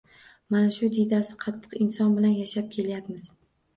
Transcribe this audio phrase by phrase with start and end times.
[0.53, 3.29] Mana shu diydasi qattiq inson bilan yashab kelyapmiz